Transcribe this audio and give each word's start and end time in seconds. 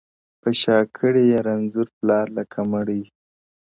په 0.41 0.49
شا 0.61 0.77
کړی 0.97 1.23
یې 1.31 1.39
رنځور 1.47 1.87
پلار 1.97 2.25
لکه 2.37 2.59
مړی، 2.71 3.01